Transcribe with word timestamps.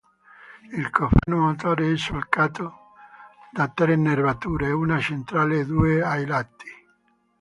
Il 0.71 0.89
cofano 0.89 1.37
motore 1.41 1.91
è 1.91 1.95
solcato 1.95 2.85
da 3.51 3.67
tre 3.67 3.95
nervature, 3.95 4.71
una 4.71 4.99
centrale 4.99 5.59
e 5.59 5.65
due 5.67 6.01
ai 6.01 6.25
lati. 6.25 6.67